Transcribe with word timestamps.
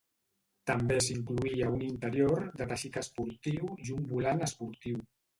També 0.69 0.95
s'incloïa 1.07 1.67
un 1.73 1.83
interior 1.87 2.41
de 2.61 2.67
teixit 2.71 2.97
esportiu 3.01 3.67
i 3.89 3.93
un 3.97 4.07
volant 4.15 4.41
esportiu. 4.47 5.05